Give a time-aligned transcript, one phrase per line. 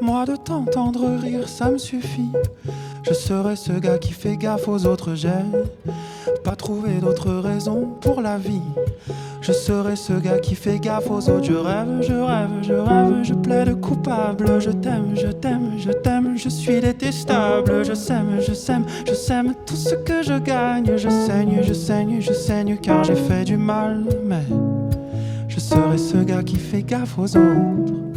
[0.00, 2.30] Moi de t'entendre rire, ça me suffit.
[3.02, 5.30] Je serai ce gars qui fait gaffe aux autres, j'ai
[6.44, 8.62] pas trouvé d'autre raison pour la vie.
[9.40, 11.44] Je serai ce gars qui fait gaffe aux autres.
[11.44, 14.60] Je rêve, je rêve, je rêve, je plaide coupable.
[14.60, 17.84] Je t'aime, je t'aime, je t'aime, je suis détestable.
[17.84, 20.96] Je sème, je sème, je sème tout ce que je gagne.
[20.96, 24.04] Je saigne, je saigne, je saigne car j'ai fait du mal.
[24.24, 24.44] Mais
[25.48, 28.11] je serai ce gars qui fait gaffe aux autres.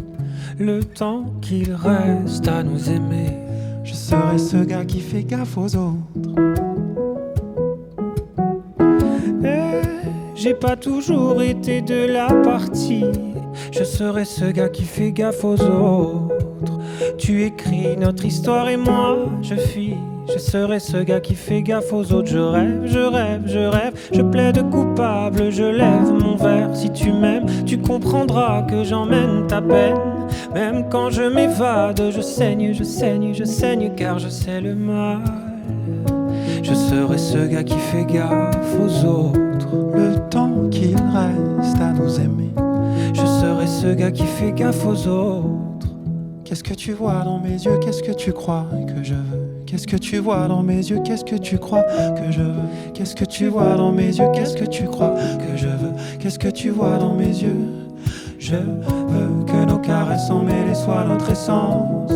[0.57, 3.37] Le temps qu'il reste à nous aimer.
[3.83, 6.35] Je serai ce gars qui fait gaffe aux autres.
[9.43, 9.81] Eh,
[10.35, 13.03] j'ai pas toujours été de la partie.
[13.71, 16.79] Je serai ce gars qui fait gaffe aux autres.
[17.17, 19.95] Tu écris notre histoire et moi, je fuis.
[20.27, 22.29] Je serai ce gars qui fait gaffe aux autres.
[22.29, 23.93] Je rêve, je rêve, je rêve.
[24.11, 26.75] Je plaide coupable, je lève mon verre.
[26.75, 29.97] Si tu m'aimes, tu comprendras que j'emmène ta peine.
[30.53, 35.19] Même quand je m'évade, je saigne, je saigne, je saigne car je sais le mal.
[36.63, 39.67] Je serai ce gars qui fait gaffe aux autres.
[39.93, 42.51] Le temps qu'il reste à nous aimer.
[43.13, 45.74] Je serai ce gars qui fait gaffe aux autres.
[46.45, 47.79] Qu'est-ce que tu vois dans mes yeux?
[47.81, 49.65] Qu'est-ce que tu crois que je veux?
[49.65, 50.99] Qu'est-ce que tu vois dans mes yeux?
[51.03, 52.93] Qu'est-ce que tu crois que je veux?
[52.93, 54.27] Qu'est-ce que tu vois dans mes yeux?
[54.31, 55.93] Qu'est-ce que tu crois que je veux?
[56.19, 57.57] Qu'est-ce que tu vois dans mes yeux?
[58.37, 62.11] Je veux que nos caresses emmêlées soient notre essence.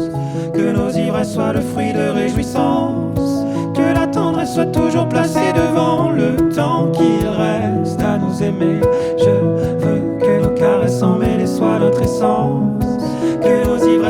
[0.53, 3.45] Que nos ivresses soient le fruit de réjouissance.
[3.73, 8.79] Que la tendresse soit toujours placée devant le temps qu'il reste à nous aimer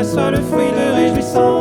[0.00, 1.59] Ivresses soient le fruit de réjouissance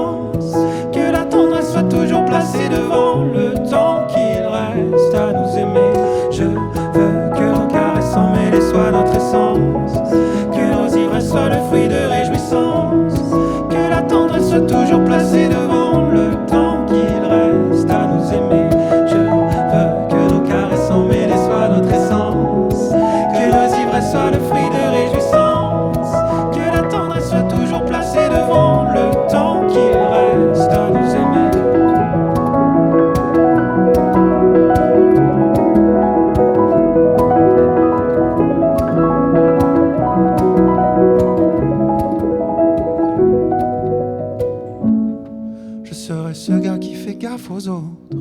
[46.09, 48.17] Je serai ce gars qui fait gaffe aux autres.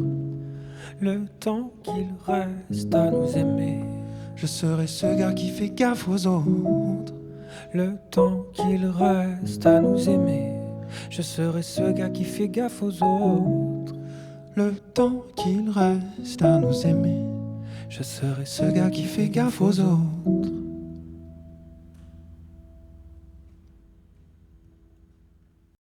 [1.00, 3.80] Le temps qu'il reste à nous aimer.
[4.36, 7.14] Je serai ce gars qui fait gaffe aux autres.
[7.72, 10.52] Le temps qu'il reste à nous aimer.
[11.08, 13.94] Je serai ce gars qui fait gaffe aux autres.
[14.54, 17.24] Le temps qu'il reste à nous aimer.
[17.88, 20.57] Je serai ce gars qui fait gaffe aux autres.